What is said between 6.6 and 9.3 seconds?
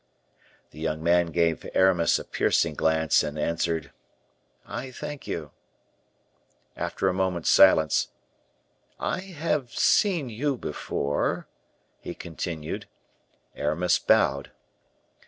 After a moment's silence, "I